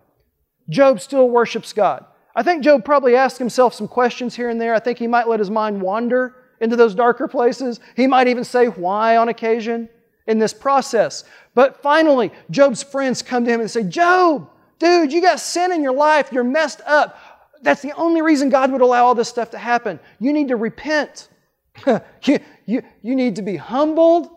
[0.69, 2.05] Job still worships God.
[2.35, 4.75] I think Job probably asked himself some questions here and there.
[4.75, 7.79] I think he might let his mind wander into those darker places.
[7.95, 9.89] He might even say why on occasion
[10.27, 11.23] in this process.
[11.53, 15.81] But finally, Job's friends come to him and say, Job, dude, you got sin in
[15.81, 16.29] your life.
[16.31, 17.17] You're messed up.
[17.61, 19.99] That's the only reason God would allow all this stuff to happen.
[20.19, 21.29] You need to repent.
[22.23, 24.29] you, you, you need to be humbled.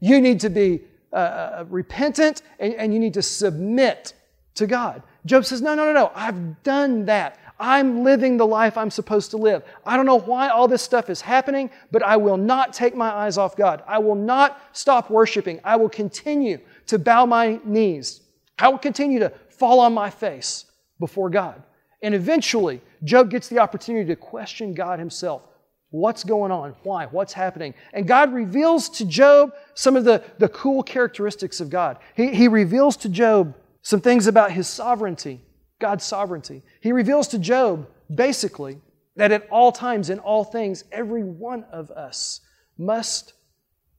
[0.00, 4.12] You need to be uh, uh, repentant and, and you need to submit
[4.54, 5.02] to God.
[5.24, 6.12] Job says, No, no, no, no.
[6.14, 7.38] I've done that.
[7.58, 9.62] I'm living the life I'm supposed to live.
[9.84, 13.10] I don't know why all this stuff is happening, but I will not take my
[13.10, 13.82] eyes off God.
[13.86, 15.60] I will not stop worshiping.
[15.64, 18.20] I will continue to bow my knees.
[18.58, 20.66] I will continue to fall on my face
[21.00, 21.62] before God.
[22.02, 25.42] And eventually, Job gets the opportunity to question God himself.
[25.90, 26.74] What's going on?
[26.82, 27.06] Why?
[27.06, 27.72] What's happening?
[27.94, 31.98] And God reveals to Job some of the, the cool characteristics of God.
[32.14, 35.40] He, he reveals to Job some things about his sovereignty.
[35.78, 36.62] God's sovereignty.
[36.80, 38.80] He reveals to Job, basically,
[39.16, 42.40] that at all times, in all things, every one of us
[42.78, 43.32] must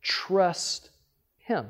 [0.02, 0.90] trust
[1.40, 1.68] Him.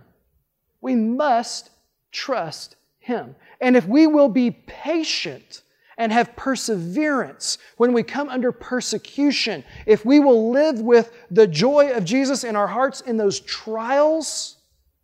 [0.82, 1.72] We must
[2.12, 3.36] trust Him.
[3.60, 5.62] And if we will be patient
[5.98, 11.92] and have perseverance when we come under persecution, if we will live with the joy
[11.92, 14.58] of Jesus in our hearts in those trials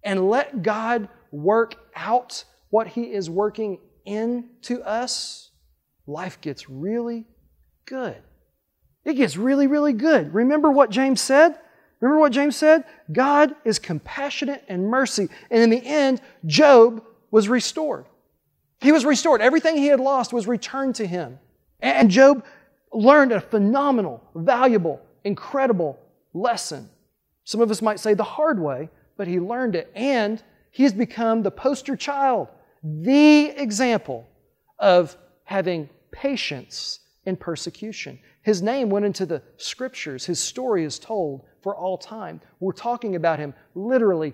[0.03, 5.51] and let God work out what He is working into us,
[6.07, 7.25] life gets really
[7.85, 8.17] good.
[9.05, 10.33] It gets really, really good.
[10.33, 11.59] Remember what James said?
[11.99, 12.83] Remember what James said?
[13.11, 15.29] God is compassionate and mercy.
[15.49, 18.05] And in the end, Job was restored.
[18.81, 19.41] He was restored.
[19.41, 21.39] Everything he had lost was returned to him.
[21.79, 22.45] And Job
[22.91, 25.97] learned a phenomenal, valuable, incredible
[26.33, 26.89] lesson.
[27.45, 29.91] Some of us might say the hard way, but he learned it.
[29.95, 32.49] And he has become the poster child
[32.83, 34.27] the example
[34.79, 35.15] of
[35.45, 38.19] having patience in persecution.
[38.41, 40.25] His name went into the scriptures.
[40.25, 42.41] His story is told for all time.
[42.59, 44.33] We're talking about him literally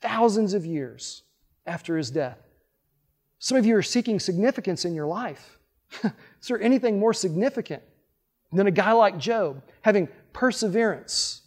[0.00, 1.22] thousands of years
[1.66, 2.38] after his death.
[3.40, 5.58] Some of you are seeking significance in your life.
[6.02, 7.82] Is there anything more significant
[8.52, 11.42] than a guy like Job having perseverance,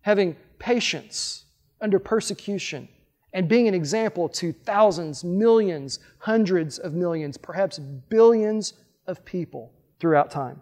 [0.00, 1.44] having patience
[1.80, 2.88] under persecution,
[3.32, 8.74] and being an example to thousands, millions, hundreds of millions, perhaps billions
[9.06, 10.60] of people throughout time?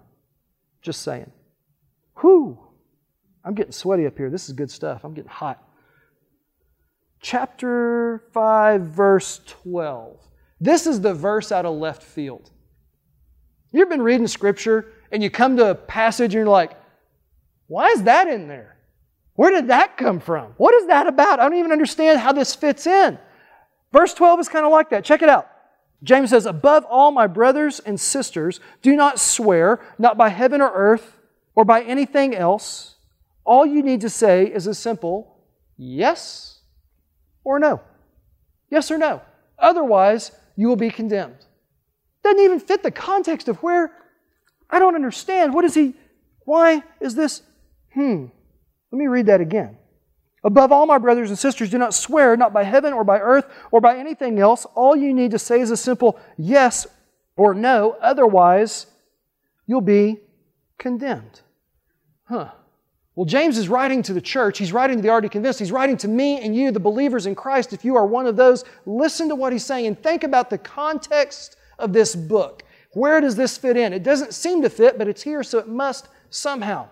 [0.82, 1.30] Just saying.
[2.20, 2.58] Whew!
[3.44, 4.30] I'm getting sweaty up here.
[4.30, 5.04] This is good stuff.
[5.04, 5.62] I'm getting hot.
[7.20, 10.18] Chapter 5, verse 12.
[10.60, 12.50] This is the verse out of left field.
[13.72, 16.72] You've been reading scripture and you come to a passage and you're like,
[17.66, 18.73] why is that in there?
[19.34, 20.54] Where did that come from?
[20.56, 21.40] What is that about?
[21.40, 23.18] I don't even understand how this fits in.
[23.92, 25.04] Verse 12 is kind of like that.
[25.04, 25.48] Check it out.
[26.02, 30.70] James says, Above all, my brothers and sisters, do not swear, not by heaven or
[30.72, 31.16] earth
[31.54, 32.96] or by anything else.
[33.44, 35.36] All you need to say is a simple
[35.76, 36.60] yes
[37.42, 37.80] or no.
[38.70, 39.22] Yes or no.
[39.58, 41.46] Otherwise, you will be condemned.
[42.22, 43.92] Doesn't even fit the context of where
[44.70, 45.54] I don't understand.
[45.54, 45.94] What is he?
[46.44, 47.42] Why is this?
[47.92, 48.26] Hmm.
[48.94, 49.76] Let me read that again.
[50.44, 53.44] Above all, my brothers and sisters, do not swear, not by heaven or by earth
[53.72, 54.66] or by anything else.
[54.76, 56.86] All you need to say is a simple yes
[57.34, 57.96] or no.
[58.00, 58.86] Otherwise,
[59.66, 60.20] you'll be
[60.78, 61.40] condemned.
[62.26, 62.52] Huh.
[63.16, 64.58] Well, James is writing to the church.
[64.58, 65.58] He's writing to the already convinced.
[65.58, 67.72] He's writing to me and you, the believers in Christ.
[67.72, 70.58] If you are one of those, listen to what he's saying and think about the
[70.58, 72.62] context of this book.
[72.92, 73.92] Where does this fit in?
[73.92, 76.90] It doesn't seem to fit, but it's here, so it must somehow.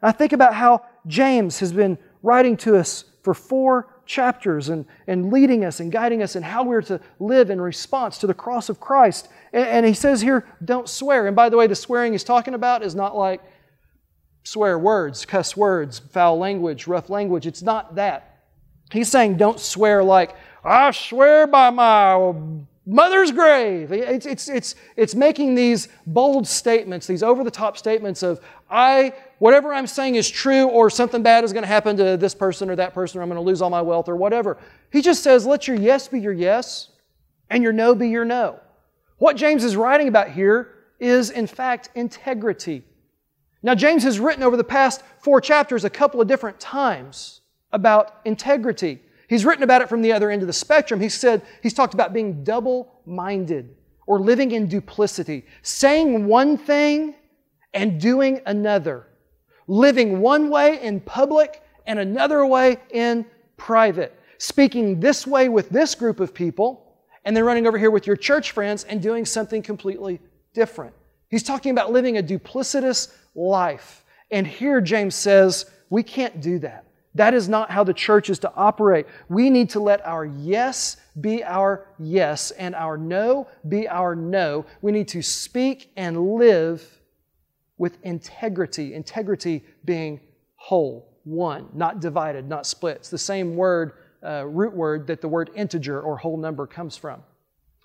[0.00, 5.32] I think about how James has been writing to us for four chapters and, and
[5.32, 8.68] leading us and guiding us in how we're to live in response to the cross
[8.68, 9.28] of Christ.
[9.52, 11.26] And, and he says here, don't swear.
[11.26, 13.40] And by the way, the swearing he's talking about is not like
[14.44, 17.46] swear words, cuss words, foul language, rough language.
[17.46, 18.44] It's not that.
[18.90, 20.34] He's saying don't swear like,
[20.64, 22.34] I swear by my
[22.84, 23.92] mother's grave.
[23.92, 28.40] It's, it's, it's, it's making these bold statements, these over the top statements of,
[28.70, 32.34] I, whatever I'm saying is true, or something bad is going to happen to this
[32.34, 34.58] person or that person, or I'm going to lose all my wealth or whatever.
[34.90, 36.88] He just says, let your yes be your yes
[37.50, 38.58] and your no be your no.
[39.18, 42.82] What James is writing about here is, in fact, integrity.
[43.62, 48.20] Now, James has written over the past four chapters a couple of different times about
[48.24, 49.00] integrity.
[49.32, 51.00] He's written about it from the other end of the spectrum.
[51.00, 53.74] He said, he's talked about being double minded
[54.06, 57.14] or living in duplicity, saying one thing
[57.72, 59.06] and doing another,
[59.66, 63.24] living one way in public and another way in
[63.56, 68.06] private, speaking this way with this group of people, and then running over here with
[68.06, 70.20] your church friends and doing something completely
[70.52, 70.94] different.
[71.30, 74.04] He's talking about living a duplicitous life.
[74.30, 76.84] And here James says, we can't do that.
[77.14, 79.06] That is not how the church is to operate.
[79.28, 84.64] We need to let our yes be our yes and our no be our no.
[84.80, 86.82] We need to speak and live
[87.76, 88.94] with integrity.
[88.94, 90.20] Integrity being
[90.56, 92.96] whole, one, not divided, not split.
[92.98, 93.92] It's the same word,
[94.24, 97.22] uh, root word, that the word integer or whole number comes from.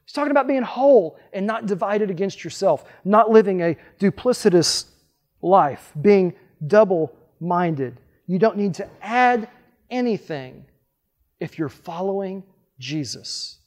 [0.05, 4.85] He's talking about being whole and not divided against yourself, not living a duplicitous
[5.41, 6.33] life, being
[6.65, 7.97] double minded.
[8.27, 9.49] You don't need to add
[9.89, 10.65] anything
[11.39, 12.43] if you're following
[12.77, 13.59] Jesus.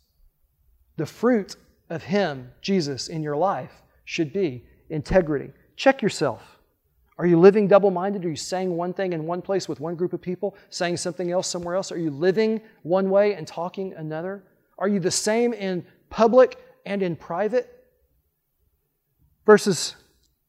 [0.96, 1.56] The fruit
[1.88, 3.72] of Him, Jesus, in your life
[4.04, 5.50] should be integrity.
[5.76, 6.42] Check yourself.
[7.16, 8.24] Are you living double minded?
[8.24, 11.30] Are you saying one thing in one place with one group of people, saying something
[11.30, 11.92] else somewhere else?
[11.92, 14.42] Are you living one way and talking another?
[14.78, 17.84] Are you the same in public and in private?
[19.44, 19.96] Verses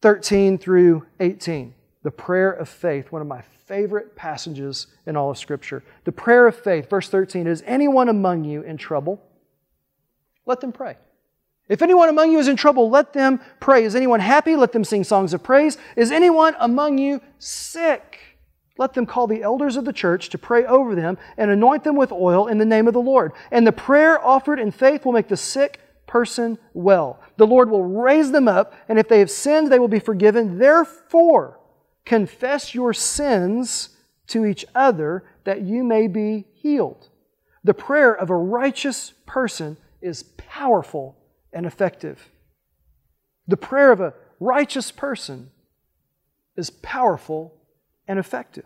[0.01, 5.37] 13 through 18, the prayer of faith, one of my favorite passages in all of
[5.37, 5.81] Scripture.
[6.03, 9.21] The prayer of faith, verse 13, is anyone among you in trouble?
[10.45, 10.97] Let them pray.
[11.69, 13.85] If anyone among you is in trouble, let them pray.
[13.85, 14.57] Is anyone happy?
[14.57, 15.77] Let them sing songs of praise.
[15.95, 18.19] Is anyone among you sick?
[18.77, 21.95] Let them call the elders of the church to pray over them and anoint them
[21.95, 23.31] with oil in the name of the Lord.
[23.51, 27.21] And the prayer offered in faith will make the sick person well.
[27.37, 30.57] The Lord will raise them up, and if they have sinned, they will be forgiven.
[30.57, 31.60] Therefore,
[32.05, 33.89] Confess your sins
[34.27, 37.09] to each other that you may be healed.
[37.63, 41.17] The prayer of a righteous person is powerful
[41.53, 42.29] and effective.
[43.47, 45.51] The prayer of a righteous person
[46.55, 47.53] is powerful
[48.07, 48.65] and effective.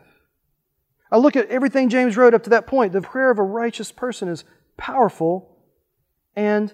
[1.12, 2.94] I look at everything James wrote up to that point.
[2.94, 4.44] The prayer of a righteous person is
[4.78, 5.58] powerful
[6.36, 6.74] and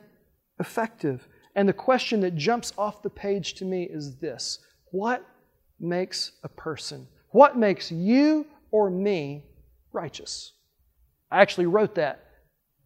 [0.60, 1.28] effective.
[1.56, 4.60] And the question that jumps off the page to me is this
[4.91, 5.26] What
[5.81, 7.07] makes a person?
[7.29, 9.43] What makes you or me
[9.91, 10.53] righteous?
[11.29, 12.25] I actually wrote that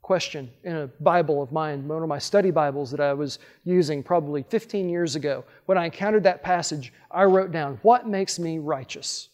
[0.02, 4.04] question in a Bible of mine, one of my study Bibles that I was using
[4.04, 5.44] probably 15 years ago.
[5.66, 9.30] When I encountered that passage, I wrote down, What makes me righteous?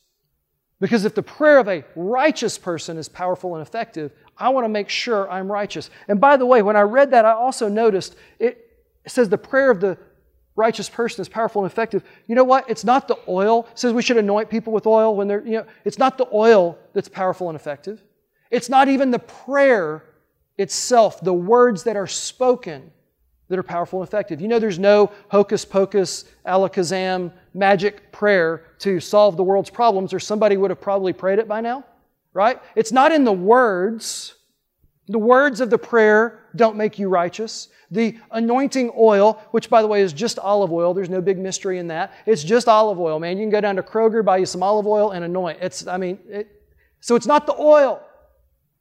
[0.80, 4.69] Because if the prayer of a righteous person is powerful and effective, I want to
[4.69, 5.89] make sure I'm righteous.
[6.08, 8.67] And by the way, when I read that, I also noticed it,
[9.06, 9.97] says the prayer of the
[10.56, 12.04] righteous person is powerful and effective.
[12.28, 12.70] You know what?
[12.70, 13.68] It's not the oil.
[13.72, 16.28] It says we should anoint people with oil when they're, you know, it's not the
[16.34, 18.04] oil that's powerful and effective.
[18.50, 20.04] It's not even the prayer
[20.58, 22.92] itself, the words that are spoken
[23.48, 24.40] that are powerful and effective.
[24.40, 30.20] You know, there's no hocus pocus, alakazam, magic prayer to solve the world's problems, or
[30.20, 31.84] somebody would have probably prayed it by now,
[32.34, 32.62] right?
[32.76, 34.36] It's not in the words.
[35.08, 37.70] The words of the prayer don't make you righteous.
[37.92, 41.80] The anointing oil, which by the way is just olive oil, there's no big mystery
[41.80, 42.14] in that.
[42.26, 43.38] It's just olive oil, man.
[43.38, 45.60] You can go down to Kroger, buy you some olive oil, and anoint.
[45.62, 46.48] It's, I mean, it,
[47.00, 48.02] so it's not the oil.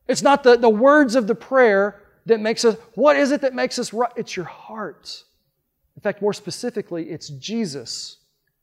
[0.07, 3.55] It's not the, the words of the prayer that makes us, what is it that
[3.55, 4.13] makes us right?
[4.17, 5.25] It's your heart.
[5.97, 8.19] In fact, more specifically, it's Jesus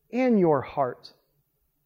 [0.10, 1.14] in your heart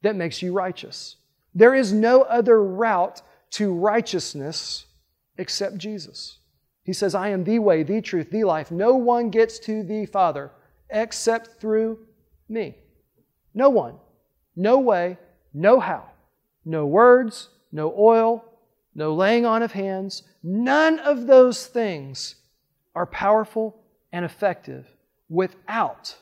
[0.01, 1.17] that makes you righteous.
[1.53, 4.85] There is no other route to righteousness
[5.37, 6.37] except Jesus.
[6.83, 8.71] He says, I am the way, the truth, the life.
[8.71, 10.51] No one gets to the Father
[10.89, 11.99] except through
[12.49, 12.75] me.
[13.53, 13.95] No one.
[14.55, 15.17] No way,
[15.53, 16.09] no how.
[16.65, 18.43] No words, no oil,
[18.93, 20.23] no laying on of hands.
[20.43, 22.35] None of those things
[22.95, 24.87] are powerful and effective
[25.29, 26.15] without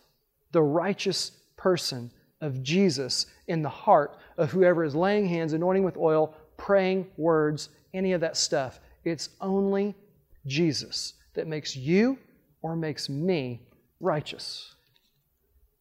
[0.51, 5.97] the righteous person of Jesus in the heart of whoever is laying hands, anointing with
[5.97, 8.79] oil, praying words, any of that stuff.
[9.03, 9.95] It's only
[10.49, 12.17] Jesus that makes you
[12.61, 13.61] or makes me
[13.99, 14.75] righteous.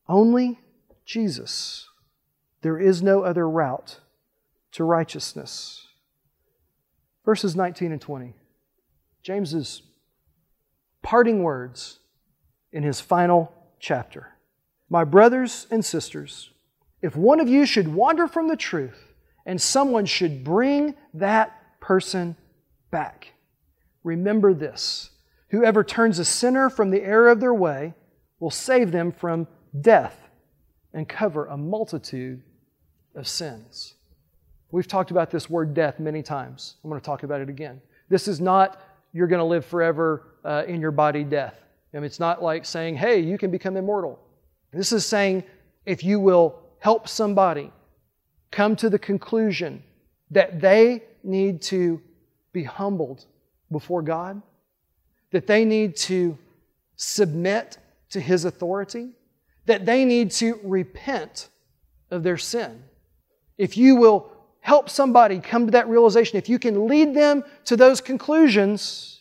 [0.08, 0.60] Only
[1.04, 1.88] Jesus.
[2.62, 4.00] There is no other route
[4.72, 5.88] to righteousness
[7.28, 8.32] verses 19 and 20.
[9.22, 9.82] James's
[11.02, 11.98] parting words
[12.72, 14.28] in his final chapter.
[14.88, 16.48] My brothers and sisters,
[17.02, 19.12] if one of you should wander from the truth
[19.44, 22.34] and someone should bring that person
[22.90, 23.34] back,
[24.08, 25.10] remember this
[25.50, 27.94] whoever turns a sinner from the error of their way
[28.40, 29.46] will save them from
[29.80, 30.28] death
[30.92, 32.42] and cover a multitude
[33.14, 33.94] of sins.
[34.70, 36.76] We've talked about this word death many times.
[36.82, 37.80] I'm going to talk about it again.
[38.08, 41.54] This is not you're going to live forever uh, in your body death.
[41.94, 44.18] I mean, it's not like saying, hey, you can become immortal.
[44.72, 45.44] This is saying
[45.86, 47.72] if you will help somebody
[48.50, 49.82] come to the conclusion
[50.30, 52.00] that they need to
[52.52, 53.24] be humbled
[53.70, 54.42] before God,
[55.30, 56.36] that they need to
[56.96, 57.78] submit
[58.10, 59.10] to His authority,
[59.66, 61.48] that they need to repent
[62.10, 62.82] of their sin.
[63.58, 67.76] If you will help somebody come to that realization, if you can lead them to
[67.76, 69.20] those conclusions,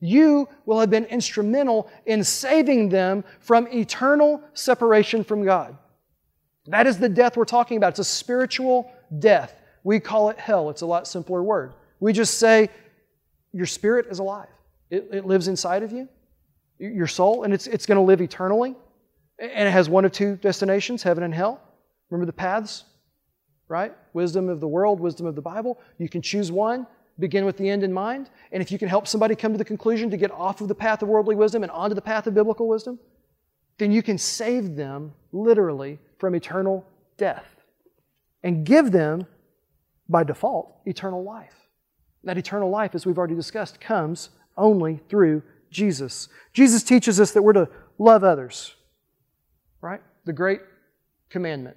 [0.00, 5.76] you will have been instrumental in saving them from eternal separation from God.
[6.66, 7.90] That is the death we're talking about.
[7.90, 9.54] It's a spiritual death.
[9.84, 10.70] We call it hell.
[10.70, 11.74] It's a lot simpler word.
[12.00, 12.68] We just say,
[13.52, 14.48] your spirit is alive.
[14.90, 16.08] It, it lives inside of you,
[16.78, 18.74] your soul, and it's, it's going to live eternally.
[19.38, 21.60] And it has one of two destinations, heaven and hell.
[22.10, 22.84] Remember the paths?
[23.72, 23.94] right?
[24.12, 25.80] Wisdom of the world, wisdom of the Bible.
[25.96, 26.86] You can choose one,
[27.18, 28.28] begin with the end in mind.
[28.52, 30.74] And if you can help somebody come to the conclusion to get off of the
[30.74, 32.98] path of worldly wisdom and onto the path of biblical wisdom,
[33.78, 36.84] then you can save them literally from eternal
[37.16, 37.46] death
[38.42, 39.26] and give them,
[40.06, 41.54] by default, eternal life.
[42.24, 46.28] That eternal life, as we've already discussed, comes only through Jesus.
[46.52, 48.74] Jesus teaches us that we're to love others,
[49.80, 50.00] right?
[50.24, 50.60] The great
[51.30, 51.76] commandment.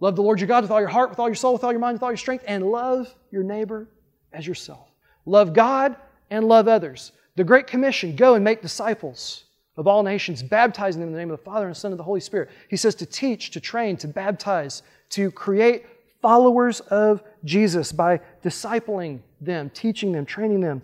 [0.00, 1.72] Love the Lord your God with all your heart, with all your soul, with all
[1.72, 3.88] your mind, with all your strength, and love your neighbor
[4.32, 4.88] as yourself.
[5.24, 5.96] Love God
[6.30, 7.12] and love others.
[7.36, 9.44] The Great Commission go and make disciples
[9.76, 11.98] of all nations, baptizing them in the name of the Father and the Son and
[11.98, 12.50] the Holy Spirit.
[12.68, 15.86] He says to teach, to train, to baptize, to create
[16.20, 20.82] followers of Jesus by discipling them, teaching them, training them.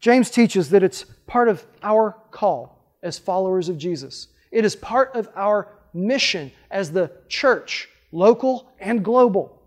[0.00, 4.28] James teaches that it's part of our call as followers of Jesus.
[4.50, 9.62] It is part of our mission as the church local and global,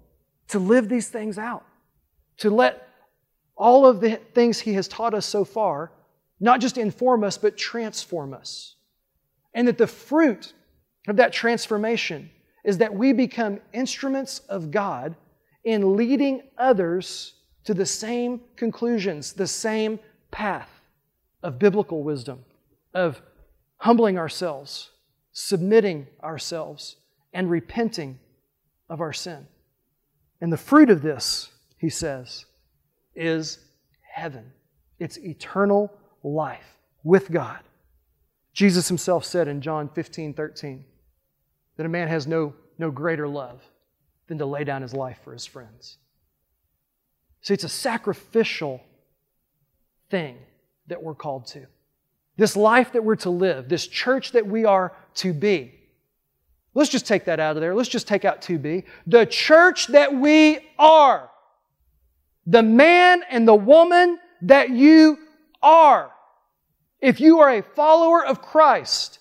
[0.47, 1.65] to live these things out,
[2.37, 2.87] to let
[3.55, 5.91] all of the things He has taught us so far
[6.39, 8.75] not just inform us, but transform us.
[9.53, 10.53] And that the fruit
[11.07, 12.29] of that transformation
[12.63, 15.15] is that we become instruments of God
[15.63, 17.35] in leading others
[17.65, 19.99] to the same conclusions, the same
[20.31, 20.69] path
[21.43, 22.43] of biblical wisdom,
[22.93, 23.21] of
[23.77, 24.91] humbling ourselves,
[25.31, 26.97] submitting ourselves,
[27.33, 28.19] and repenting
[28.89, 29.47] of our sin.
[30.41, 32.45] And the fruit of this, he says,
[33.15, 33.59] is
[34.01, 34.51] heaven,
[34.99, 35.91] It's eternal
[36.23, 37.59] life with God.
[38.53, 40.83] Jesus himself said in John 15, 13,
[41.79, 43.63] that a man has no, no greater love
[44.27, 45.97] than to lay down his life for his friends.
[47.39, 48.81] See, it's a sacrificial
[50.09, 50.35] thing
[50.87, 51.67] that we're called to.
[52.35, 55.73] This life that we're to live, this church that we are to be.
[56.73, 57.73] Let's just take that out of there.
[57.73, 58.83] Let's just take out 2b.
[59.07, 61.29] The church that we are,
[62.45, 65.17] the man and the woman that you
[65.63, 66.11] are,
[66.99, 69.18] if you are a follower of Christ,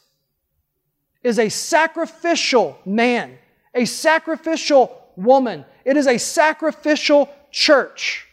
[1.22, 3.38] is a sacrificial man,
[3.74, 5.64] a sacrificial woman.
[5.84, 8.26] It is a sacrificial church.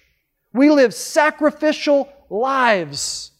[0.53, 3.31] We live sacrificial lives,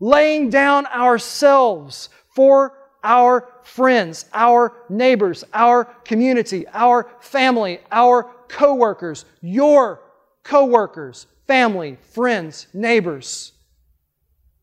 [0.00, 10.00] laying down ourselves for our friends, our neighbors, our community, our family, our coworkers, your
[10.42, 13.52] coworkers, family, friends, neighbors.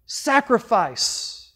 [0.05, 1.51] Sacrifice.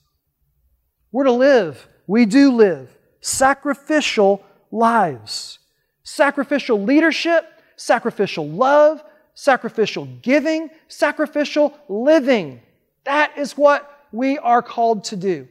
[1.11, 1.87] We're to live.
[2.07, 5.59] We do live sacrificial lives.
[6.03, 7.45] Sacrificial leadership,
[7.75, 9.03] sacrificial love,
[9.33, 12.61] sacrificial giving, sacrificial living.
[13.03, 15.47] That is what we are called to do.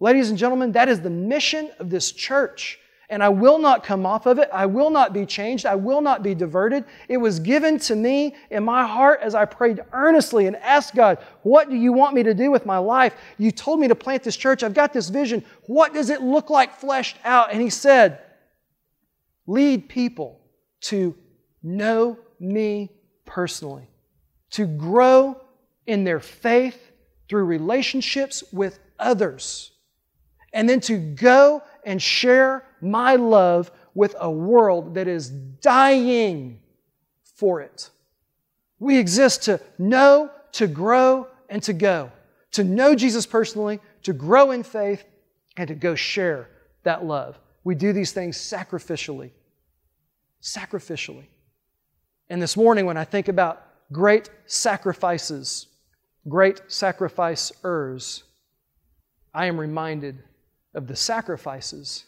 [0.00, 2.78] Ladies and gentlemen, that is the mission of this church.
[3.10, 4.48] And I will not come off of it.
[4.52, 5.66] I will not be changed.
[5.66, 6.84] I will not be diverted.
[7.08, 11.18] It was given to me in my heart as I prayed earnestly and asked God,
[11.42, 13.14] What do you want me to do with my life?
[13.36, 14.62] You told me to plant this church.
[14.62, 15.44] I've got this vision.
[15.66, 17.52] What does it look like fleshed out?
[17.52, 18.20] And He said,
[19.48, 20.40] Lead people
[20.82, 21.16] to
[21.64, 22.90] know me
[23.26, 23.90] personally,
[24.52, 25.36] to grow
[25.84, 26.92] in their faith
[27.28, 29.72] through relationships with others,
[30.52, 36.60] and then to go and share my love with a world that is dying
[37.34, 37.90] for it.
[38.78, 42.10] We exist to know, to grow, and to go.
[42.52, 45.04] To know Jesus personally, to grow in faith,
[45.56, 46.48] and to go share
[46.84, 47.38] that love.
[47.64, 49.30] We do these things sacrificially.
[50.42, 51.26] Sacrificially.
[52.28, 55.66] And this morning, when I think about great sacrifices,
[56.28, 58.24] great sacrificers,
[59.34, 60.22] I am reminded
[60.74, 62.04] of the sacrifices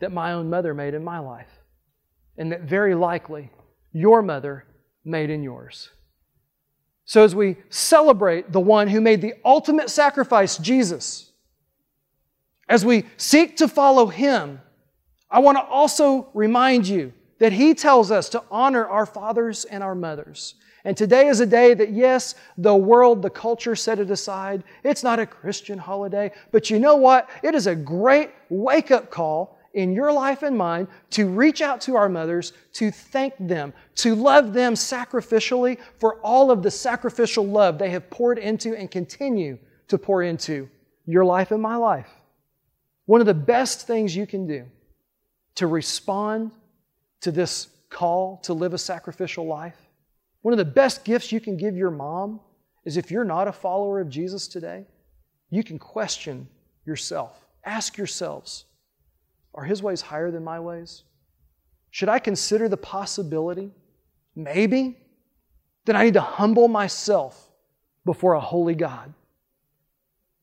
[0.00, 1.50] that my own mother made in my life,
[2.36, 3.50] and that very likely
[3.92, 4.64] your mother
[5.04, 5.90] made in yours.
[7.04, 11.32] So, as we celebrate the one who made the ultimate sacrifice, Jesus,
[12.68, 14.60] as we seek to follow him,
[15.30, 19.82] I want to also remind you that he tells us to honor our fathers and
[19.82, 20.54] our mothers.
[20.84, 24.64] And today is a day that, yes, the world, the culture set it aside.
[24.82, 26.32] It's not a Christian holiday.
[26.52, 27.28] But you know what?
[27.42, 31.80] It is a great wake up call in your life and mine to reach out
[31.82, 37.46] to our mothers, to thank them, to love them sacrificially for all of the sacrificial
[37.46, 39.58] love they have poured into and continue
[39.88, 40.68] to pour into
[41.06, 42.10] your life and my life.
[43.06, 44.66] One of the best things you can do
[45.56, 46.52] to respond
[47.20, 49.76] to this call to live a sacrificial life
[50.42, 52.40] one of the best gifts you can give your mom
[52.84, 54.86] is if you're not a follower of Jesus today,
[55.50, 56.48] you can question
[56.86, 57.46] yourself.
[57.64, 58.64] Ask yourselves
[59.54, 61.02] Are his ways higher than my ways?
[61.90, 63.72] Should I consider the possibility,
[64.36, 64.96] maybe,
[65.86, 67.50] that I need to humble myself
[68.04, 69.12] before a holy God?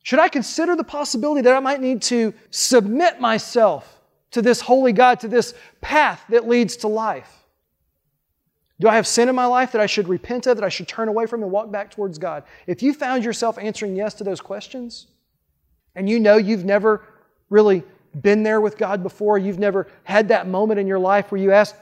[0.04, 4.02] Should I consider the possibility that I might need to submit myself
[4.32, 7.46] to this holy God, to this path that leads to life?
[8.80, 10.88] Do I have sin in my life that I should repent of, that I should
[10.88, 12.44] turn away from and walk back towards God?
[12.68, 15.08] If you found yourself answering yes to those questions,
[15.96, 17.04] and you know you've never
[17.50, 17.84] really
[18.22, 21.52] been there with God before, you've never had that moment in your life where you
[21.52, 21.76] asked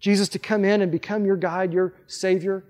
[0.00, 2.64] Jesus to come in and become your guide, your Savior,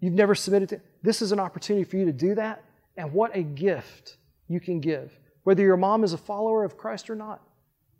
[0.00, 2.64] you've never submitted to, this is an opportunity for you to do that.
[2.96, 4.16] And what a gift
[4.48, 7.42] you can give, whether your mom is a follower of Christ or not.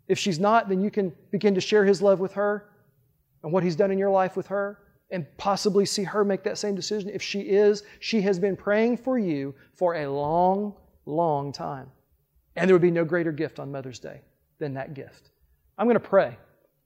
[0.07, 2.69] If she's not, then you can begin to share His love with her
[3.43, 4.79] and what He's done in your life with her
[5.11, 7.09] and possibly see her make that same decision.
[7.13, 10.73] If she is, she has been praying for you for a long,
[11.05, 11.91] long time.
[12.57, 14.21] And there would be no greater gift on Mother's Day
[14.59, 15.29] than that gift.
[15.77, 16.37] I'm going to pray.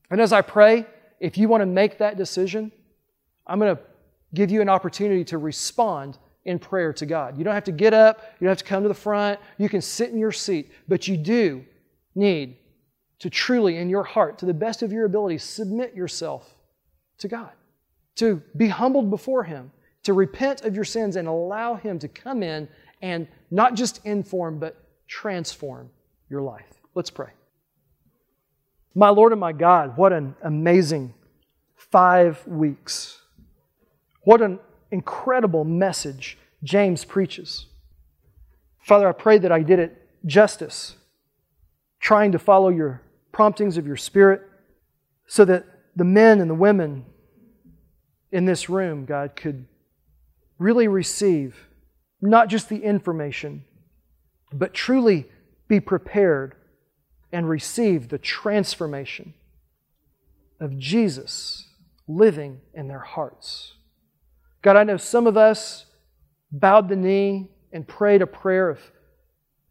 [0.10, 0.86] And as I pray,
[1.20, 2.72] if you want to make that decision,
[3.48, 3.82] I'm going to
[4.34, 7.38] give you an opportunity to respond in prayer to God.
[7.38, 9.70] You don't have to get up, you don't have to come to the front, you
[9.70, 11.64] can sit in your seat, but you do
[12.16, 12.58] need
[13.20, 16.56] to truly, in your heart, to the best of your ability, submit yourself
[17.20, 17.52] to God,
[18.16, 19.72] to be humbled before Him,
[20.04, 22.68] to repent of your sins and allow Him to come in
[23.04, 24.81] and not just inform, but
[25.12, 25.90] transform
[26.30, 26.66] your life.
[26.96, 27.32] Let's pray.
[28.96, 31.14] My Lord and my God, what an amazing
[31.76, 33.20] five weeks.
[34.24, 34.60] What an
[34.90, 37.66] incredible message James preaches.
[38.80, 40.96] Father, I pray that I did it justice,
[42.00, 43.02] trying to follow your
[43.34, 44.42] promptings of your Spirit
[45.28, 47.06] so that the men and the women
[48.32, 49.66] in this room, God, could
[50.58, 51.68] really receive
[52.22, 53.66] not just the information,
[54.52, 55.28] but truly
[55.68, 56.56] be prepared
[57.32, 59.34] and receive the transformation
[60.60, 61.68] of Jesus
[62.08, 63.74] living in their hearts.
[64.62, 65.86] God, I know some of us
[66.52, 68.80] bowed the knee and prayed a prayer of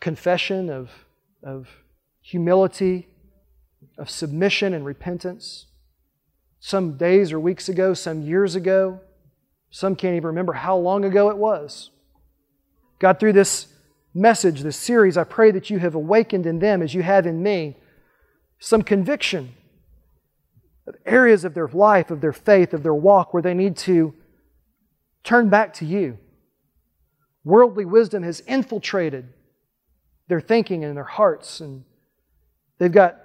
[0.01, 0.91] confession, of,
[1.43, 1.68] of
[2.22, 3.09] humility,
[3.99, 5.66] of submission and repentance.
[6.59, 9.01] Some days or weeks ago, some years ago,
[9.70, 11.91] some can't even remember how long ago it was.
[12.99, 13.68] God, through this
[14.15, 17.43] message, this series, I pray that you have awakened in them, as you have in
[17.43, 17.77] me,
[18.59, 19.55] some conviction
[20.87, 24.15] of areas of their life, of their faith, of their walk where they need to
[25.23, 26.19] turn back to you.
[27.45, 29.33] Worldly wisdom has infiltrated
[30.29, 31.85] their thinking and their hearts, and
[32.79, 33.19] they've got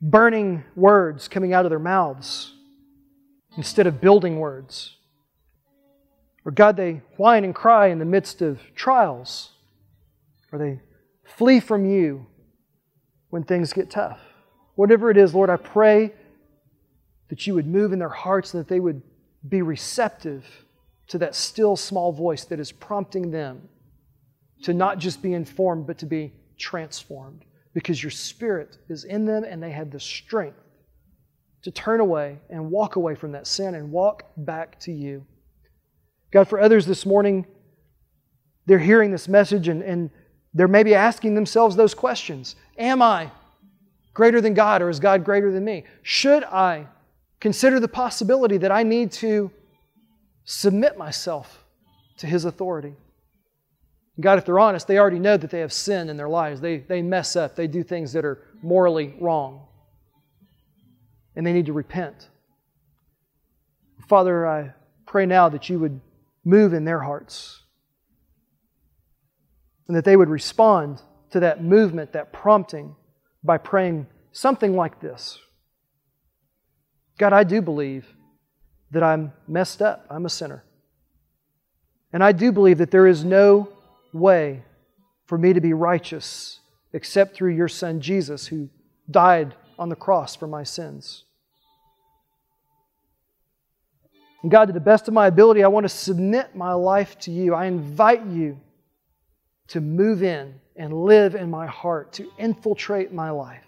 [0.00, 2.52] burning words coming out of their mouths
[3.56, 4.96] instead of building words.
[6.44, 9.53] Or, God, they whine and cry in the midst of trials,
[10.54, 10.80] or they
[11.24, 12.26] flee from you
[13.30, 14.20] when things get tough.
[14.76, 16.12] Whatever it is, Lord, I pray
[17.28, 19.02] that you would move in their hearts and that they would
[19.48, 20.46] be receptive
[21.08, 23.68] to that still small voice that is prompting them
[24.62, 27.44] to not just be informed, but to be transformed
[27.74, 30.60] because your spirit is in them and they have the strength
[31.62, 35.26] to turn away and walk away from that sin and walk back to you.
[36.30, 37.44] God, for others this morning,
[38.66, 40.10] they're hearing this message and, and
[40.54, 43.30] they're maybe asking themselves those questions Am I
[44.14, 45.84] greater than God or is God greater than me?
[46.02, 46.86] Should I
[47.40, 49.50] consider the possibility that I need to
[50.44, 51.64] submit myself
[52.18, 52.94] to His authority.
[54.20, 56.60] God, if they're honest, they already know that they have sin in their lives.
[56.60, 59.66] They, they mess up, they do things that are morally wrong,
[61.34, 62.30] and they need to repent.
[64.08, 64.72] Father, I
[65.06, 66.00] pray now that you would
[66.44, 67.63] move in their hearts
[69.86, 72.94] and that they would respond to that movement, that prompting,
[73.42, 75.38] by praying something like this
[77.18, 78.06] God, I do believe
[78.90, 80.64] that I'm messed up, I'm a sinner.
[82.12, 83.68] And I do believe that there is no
[84.12, 84.62] way
[85.26, 86.60] for me to be righteous
[86.92, 88.68] except through your Son Jesus, who
[89.10, 91.24] died on the cross for my sins.
[94.42, 97.32] And God, to the best of my ability, I want to submit my life to
[97.32, 97.54] you.
[97.54, 98.60] I invite you
[99.68, 103.66] to move in and live in my heart, to infiltrate my life,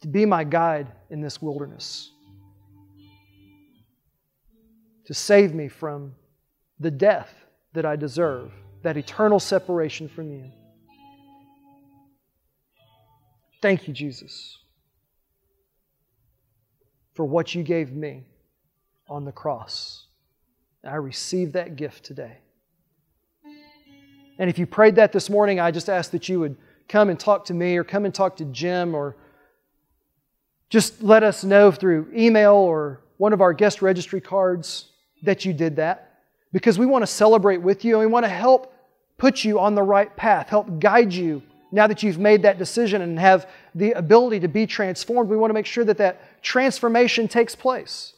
[0.00, 2.12] to be my guide in this wilderness
[5.04, 6.14] to save me from
[6.80, 7.34] the death
[7.72, 8.52] that I deserve,
[8.82, 10.50] that eternal separation from you.
[13.60, 14.58] Thank you, Jesus,
[17.14, 18.24] for what you gave me
[19.08, 20.06] on the cross.
[20.84, 22.38] I receive that gift today.
[24.38, 26.56] And if you prayed that this morning, I just ask that you would
[26.88, 29.16] come and talk to me or come and talk to Jim or
[30.70, 34.86] just let us know through email or one of our guest registry cards
[35.22, 36.20] that you did that
[36.52, 38.74] because we want to celebrate with you and we want to help
[39.18, 43.00] put you on the right path, help guide you now that you've made that decision
[43.02, 45.30] and have the ability to be transformed.
[45.30, 48.14] We want to make sure that that transformation takes place.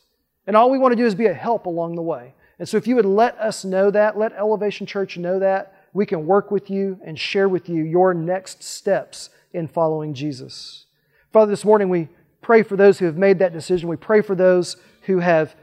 [0.46, 2.34] And all we want to do is be a help along the way.
[2.58, 6.04] And so if you would let us know that, let Elevation Church know that, we
[6.04, 10.86] can work with you and share with you your next steps in following Jesus.
[11.32, 12.08] Father, this morning we
[12.42, 13.88] pray for those who have made that decision.
[13.88, 15.54] We pray for those who have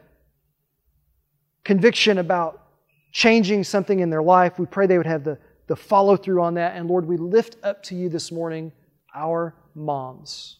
[1.63, 2.65] conviction about
[3.11, 4.57] changing something in their life.
[4.57, 6.75] We pray they would have the, the follow through on that.
[6.77, 8.71] And Lord, we lift up to you this morning
[9.13, 10.59] our moms.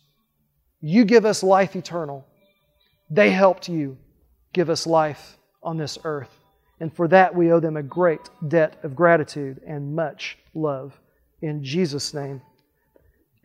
[0.82, 2.28] You give us life eternal.
[3.10, 3.98] They helped you
[4.54, 6.41] give us life on this earth.
[6.82, 11.00] And for that, we owe them a great debt of gratitude and much love.
[11.40, 12.42] In Jesus' name,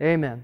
[0.00, 0.42] amen.